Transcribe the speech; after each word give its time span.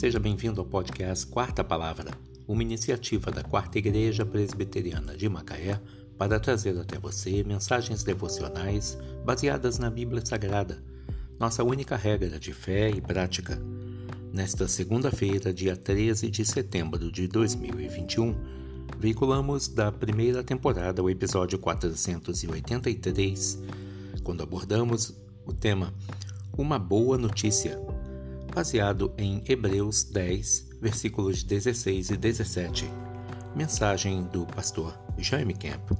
Seja 0.00 0.18
bem-vindo 0.18 0.62
ao 0.62 0.66
podcast 0.66 1.26
Quarta 1.26 1.62
Palavra, 1.62 2.12
uma 2.48 2.62
iniciativa 2.62 3.30
da 3.30 3.44
Quarta 3.44 3.76
Igreja 3.76 4.24
Presbiteriana 4.24 5.14
de 5.14 5.28
Macaé 5.28 5.78
para 6.16 6.40
trazer 6.40 6.78
até 6.78 6.98
você 6.98 7.44
mensagens 7.44 8.02
devocionais 8.02 8.96
baseadas 9.26 9.78
na 9.78 9.90
Bíblia 9.90 10.24
Sagrada, 10.24 10.82
nossa 11.38 11.62
única 11.62 11.96
regra 11.96 12.38
de 12.38 12.54
fé 12.54 12.88
e 12.88 12.98
prática. 12.98 13.60
Nesta 14.32 14.66
segunda-feira, 14.66 15.52
dia 15.52 15.76
13 15.76 16.30
de 16.30 16.46
setembro 16.46 17.12
de 17.12 17.28
2021, 17.28 18.34
veiculamos 18.98 19.68
da 19.68 19.92
primeira 19.92 20.42
temporada 20.42 21.02
o 21.02 21.10
episódio 21.10 21.58
483, 21.58 23.62
quando 24.24 24.42
abordamos 24.42 25.14
o 25.44 25.52
tema 25.52 25.92
Uma 26.56 26.78
Boa 26.78 27.18
Notícia, 27.18 27.78
baseado 28.50 29.12
em 29.16 29.42
Hebreus 29.48 30.04
10, 30.04 30.70
versículos 30.80 31.42
16 31.42 32.10
e 32.10 32.16
17. 32.16 32.90
Mensagem 33.54 34.24
do 34.24 34.44
pastor 34.46 34.98
Jaime 35.16 35.54
Camp. 35.54 35.92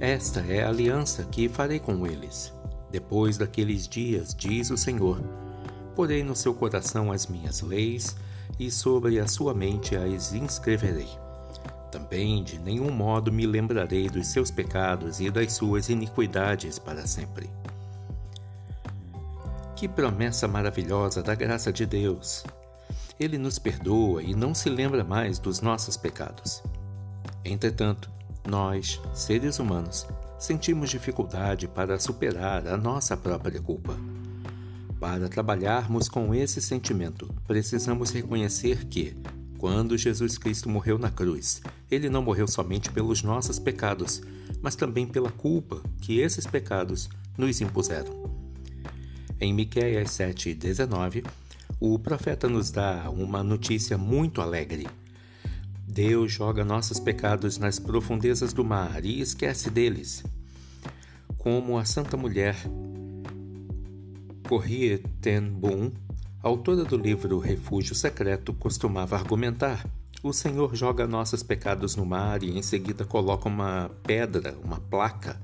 Esta 0.00 0.40
é 0.40 0.62
a 0.62 0.68
aliança 0.68 1.24
que 1.24 1.48
farei 1.48 1.78
com 1.78 2.06
eles. 2.06 2.52
Depois 2.90 3.36
daqueles 3.36 3.88
dias, 3.88 4.34
diz 4.34 4.70
o 4.70 4.76
Senhor, 4.76 5.20
porei 5.94 6.22
no 6.22 6.36
seu 6.36 6.54
coração 6.54 7.10
as 7.10 7.26
minhas 7.26 7.60
leis 7.60 8.16
e 8.58 8.70
sobre 8.70 9.18
a 9.18 9.26
sua 9.26 9.52
mente 9.52 9.96
as 9.96 10.32
inscreverei. 10.32 11.08
Também 11.90 12.44
de 12.44 12.58
nenhum 12.58 12.90
modo 12.90 13.32
me 13.32 13.46
lembrarei 13.46 14.08
dos 14.08 14.28
seus 14.28 14.50
pecados 14.50 15.20
e 15.20 15.30
das 15.30 15.54
suas 15.54 15.88
iniquidades 15.88 16.78
para 16.78 17.06
sempre. 17.06 17.50
Que 19.76 19.86
promessa 19.86 20.48
maravilhosa 20.48 21.22
da 21.22 21.34
graça 21.34 21.70
de 21.70 21.84
Deus! 21.84 22.44
Ele 23.20 23.36
nos 23.36 23.58
perdoa 23.58 24.22
e 24.22 24.34
não 24.34 24.54
se 24.54 24.70
lembra 24.70 25.04
mais 25.04 25.38
dos 25.38 25.60
nossos 25.60 25.98
pecados. 25.98 26.62
Entretanto, 27.44 28.10
nós, 28.48 28.98
seres 29.12 29.58
humanos, 29.58 30.06
sentimos 30.38 30.88
dificuldade 30.88 31.68
para 31.68 32.00
superar 32.00 32.66
a 32.66 32.74
nossa 32.78 33.18
própria 33.18 33.60
culpa. 33.60 33.94
Para 34.98 35.28
trabalharmos 35.28 36.08
com 36.08 36.34
esse 36.34 36.62
sentimento, 36.62 37.28
precisamos 37.46 38.10
reconhecer 38.10 38.86
que, 38.86 39.14
quando 39.58 39.98
Jesus 39.98 40.38
Cristo 40.38 40.70
morreu 40.70 40.98
na 40.98 41.10
cruz, 41.10 41.60
ele 41.90 42.08
não 42.08 42.22
morreu 42.22 42.48
somente 42.48 42.90
pelos 42.90 43.22
nossos 43.22 43.58
pecados, 43.58 44.22
mas 44.62 44.74
também 44.74 45.06
pela 45.06 45.30
culpa 45.30 45.82
que 46.00 46.18
esses 46.18 46.46
pecados 46.46 47.10
nos 47.36 47.60
impuseram. 47.60 48.35
Em 49.38 49.52
Miqueias 49.52 50.12
7:19, 50.12 51.22
o 51.78 51.98
profeta 51.98 52.48
nos 52.48 52.70
dá 52.70 53.10
uma 53.10 53.42
notícia 53.42 53.98
muito 53.98 54.40
alegre. 54.40 54.86
Deus 55.86 56.32
joga 56.32 56.64
nossos 56.64 56.98
pecados 56.98 57.58
nas 57.58 57.78
profundezas 57.78 58.54
do 58.54 58.64
mar 58.64 59.04
e 59.04 59.20
esquece 59.20 59.68
deles. 59.68 60.24
Como 61.36 61.76
a 61.76 61.84
santa 61.84 62.16
mulher 62.16 62.56
Corrie 64.48 65.04
ten 65.20 65.42
Boom, 65.42 65.92
autora 66.42 66.82
do 66.82 66.96
livro 66.96 67.38
Refúgio 67.38 67.94
Secreto, 67.94 68.54
costumava 68.54 69.16
argumentar, 69.16 69.86
o 70.22 70.32
Senhor 70.32 70.74
joga 70.74 71.06
nossos 71.06 71.42
pecados 71.42 71.94
no 71.94 72.06
mar 72.06 72.42
e 72.42 72.56
em 72.56 72.62
seguida 72.62 73.04
coloca 73.04 73.48
uma 73.50 73.90
pedra, 74.02 74.56
uma 74.64 74.80
placa, 74.80 75.38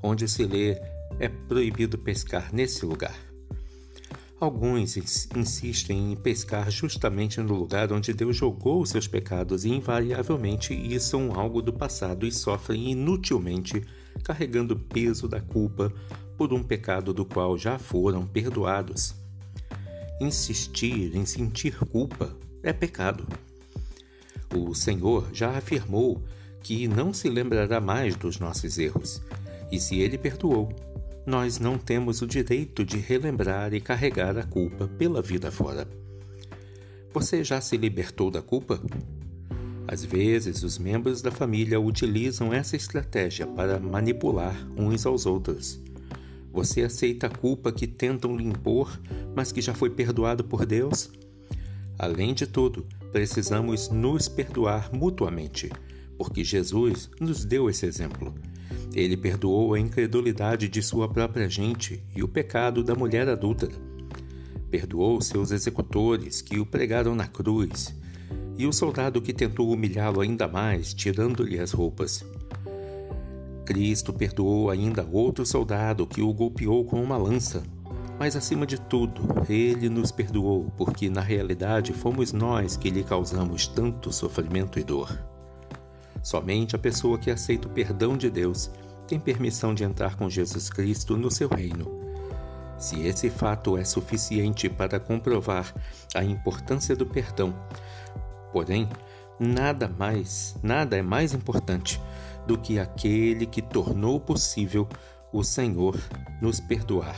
onde 0.00 0.28
se 0.28 0.44
lê 0.44 0.80
é 1.18 1.28
proibido 1.28 1.98
pescar 1.98 2.50
nesse 2.52 2.86
lugar. 2.86 3.31
Alguns 4.42 4.96
insistem 5.36 6.10
em 6.10 6.16
pescar 6.16 6.68
justamente 6.68 7.40
no 7.40 7.54
lugar 7.54 7.92
onde 7.92 8.12
Deus 8.12 8.36
jogou 8.36 8.82
os 8.82 8.90
seus 8.90 9.06
pecados 9.06 9.64
e 9.64 9.68
invariavelmente 9.68 10.98
são 10.98 11.38
algo 11.38 11.62
do 11.62 11.72
passado 11.72 12.26
e 12.26 12.32
sofrem 12.32 12.90
inutilmente 12.90 13.84
carregando 14.24 14.74
o 14.74 14.76
peso 14.76 15.28
da 15.28 15.40
culpa 15.40 15.92
por 16.36 16.52
um 16.52 16.60
pecado 16.60 17.14
do 17.14 17.24
qual 17.24 17.56
já 17.56 17.78
foram 17.78 18.26
perdoados. 18.26 19.14
Insistir 20.20 21.14
em 21.14 21.24
sentir 21.24 21.78
culpa 21.78 22.36
é 22.64 22.72
pecado. 22.72 23.24
O 24.52 24.74
Senhor 24.74 25.28
já 25.32 25.56
afirmou 25.56 26.20
que 26.64 26.88
não 26.88 27.14
se 27.14 27.30
lembrará 27.30 27.80
mais 27.80 28.16
dos 28.16 28.40
nossos 28.40 28.76
erros, 28.76 29.22
e 29.70 29.78
se 29.78 30.00
ele 30.00 30.18
perdoou, 30.18 30.74
nós 31.26 31.58
não 31.58 31.78
temos 31.78 32.20
o 32.20 32.26
direito 32.26 32.84
de 32.84 32.98
relembrar 32.98 33.72
e 33.72 33.80
carregar 33.80 34.36
a 34.36 34.42
culpa 34.42 34.88
pela 34.88 35.22
vida 35.22 35.50
fora. 35.52 35.86
Você 37.14 37.44
já 37.44 37.60
se 37.60 37.76
libertou 37.76 38.30
da 38.30 38.42
culpa? 38.42 38.80
Às 39.86 40.04
vezes, 40.04 40.62
os 40.62 40.78
membros 40.78 41.20
da 41.20 41.30
família 41.30 41.80
utilizam 41.80 42.52
essa 42.52 42.76
estratégia 42.76 43.46
para 43.46 43.78
manipular 43.78 44.56
uns 44.76 45.04
aos 45.04 45.26
outros. 45.26 45.80
Você 46.52 46.82
aceita 46.82 47.26
a 47.26 47.30
culpa 47.30 47.72
que 47.72 47.86
tentam 47.86 48.36
lhe 48.36 48.44
impor, 48.44 49.00
mas 49.34 49.52
que 49.52 49.60
já 49.60 49.74
foi 49.74 49.90
perdoado 49.90 50.44
por 50.44 50.66
Deus? 50.66 51.10
Além 51.98 52.34
de 52.34 52.46
tudo, 52.46 52.86
precisamos 53.12 53.88
nos 53.88 54.28
perdoar 54.28 54.92
mutuamente, 54.92 55.70
porque 56.16 56.44
Jesus 56.44 57.10
nos 57.20 57.44
deu 57.44 57.68
esse 57.68 57.86
exemplo. 57.86 58.34
Ele 58.94 59.16
perdoou 59.16 59.74
a 59.74 59.80
incredulidade 59.80 60.68
de 60.68 60.82
sua 60.82 61.08
própria 61.08 61.48
gente 61.48 62.02
e 62.14 62.22
o 62.22 62.28
pecado 62.28 62.84
da 62.84 62.94
mulher 62.94 63.28
adúltera. 63.28 63.72
Perdoou 64.70 65.20
seus 65.20 65.50
executores 65.50 66.42
que 66.42 66.58
o 66.58 66.66
pregaram 66.66 67.14
na 67.14 67.26
cruz 67.26 67.94
e 68.56 68.66
o 68.66 68.72
soldado 68.72 69.20
que 69.20 69.32
tentou 69.32 69.70
humilhá-lo 69.70 70.20
ainda 70.20 70.46
mais, 70.46 70.92
tirando-lhe 70.92 71.58
as 71.58 71.72
roupas. 71.72 72.24
Cristo 73.64 74.12
perdoou 74.12 74.70
ainda 74.70 75.06
outro 75.10 75.46
soldado 75.46 76.06
que 76.06 76.20
o 76.20 76.32
golpeou 76.32 76.84
com 76.84 77.02
uma 77.02 77.16
lança. 77.16 77.62
Mas 78.18 78.36
acima 78.36 78.66
de 78.66 78.80
tudo, 78.80 79.22
ele 79.48 79.88
nos 79.88 80.12
perdoou, 80.12 80.70
porque 80.76 81.08
na 81.08 81.20
realidade 81.20 81.92
fomos 81.92 82.32
nós 82.32 82.76
que 82.76 82.90
lhe 82.90 83.02
causamos 83.02 83.66
tanto 83.66 84.12
sofrimento 84.12 84.78
e 84.78 84.84
dor. 84.84 85.18
Somente 86.22 86.76
a 86.76 86.78
pessoa 86.78 87.18
que 87.18 87.30
aceita 87.30 87.66
o 87.66 87.70
perdão 87.70 88.16
de 88.16 88.30
Deus 88.30 88.70
tem 89.08 89.18
permissão 89.18 89.74
de 89.74 89.84
entrar 89.84 90.16
com 90.16 90.30
Jesus 90.30 90.70
Cristo 90.70 91.16
no 91.16 91.30
seu 91.30 91.48
reino. 91.48 92.00
Se 92.78 93.00
esse 93.06 93.28
fato 93.28 93.76
é 93.76 93.84
suficiente 93.84 94.68
para 94.68 94.98
comprovar 94.98 95.74
a 96.14 96.24
importância 96.24 96.96
do 96.96 97.06
perdão, 97.06 97.54
porém, 98.52 98.88
nada 99.38 99.88
mais, 99.88 100.56
nada 100.62 100.96
é 100.96 101.02
mais 101.02 101.34
importante 101.34 102.00
do 102.46 102.58
que 102.58 102.78
aquele 102.78 103.46
que 103.46 103.62
tornou 103.62 104.20
possível 104.20 104.88
o 105.32 105.42
Senhor 105.42 105.96
nos 106.40 106.60
perdoar, 106.60 107.16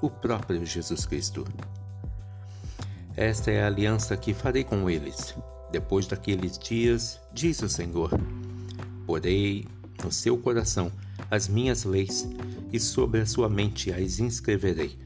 o 0.00 0.08
próprio 0.08 0.64
Jesus 0.64 1.04
Cristo. 1.04 1.44
Esta 3.16 3.50
é 3.50 3.62
a 3.62 3.66
aliança 3.66 4.16
que 4.16 4.32
farei 4.32 4.64
com 4.64 4.88
eles. 4.88 5.34
Depois 5.70 6.06
daqueles 6.06 6.58
dias, 6.58 7.20
diz 7.32 7.62
o 7.62 7.68
Senhor: 7.68 8.10
Porei 9.06 9.66
no 10.02 10.10
seu 10.10 10.36
coração 10.36 10.90
as 11.30 11.48
minhas 11.48 11.84
leis 11.84 12.28
e 12.72 12.80
sobre 12.80 13.20
a 13.20 13.26
sua 13.26 13.48
mente 13.48 13.92
as 13.92 14.18
inscreverei. 14.18 14.98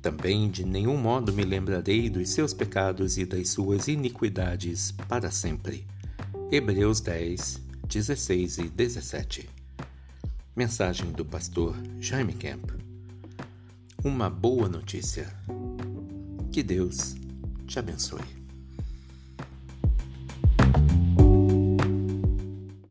Também 0.00 0.50
de 0.50 0.64
nenhum 0.64 0.96
modo 0.96 1.32
me 1.32 1.44
lembrarei 1.44 2.08
dos 2.08 2.30
seus 2.30 2.54
pecados 2.54 3.18
e 3.18 3.26
das 3.26 3.50
suas 3.50 3.86
iniquidades 3.86 4.92
para 5.08 5.30
sempre. 5.30 5.84
Hebreus 6.50 7.00
10, 7.00 7.60
16 7.86 8.58
e 8.58 8.68
17. 8.68 9.48
Mensagem 10.56 11.10
do 11.12 11.24
pastor 11.24 11.76
Jaime 12.00 12.32
Camp. 12.32 12.70
Uma 14.02 14.30
boa 14.30 14.68
notícia. 14.68 15.32
Que 16.50 16.62
Deus 16.62 17.14
te 17.66 17.78
abençoe. 17.78 18.39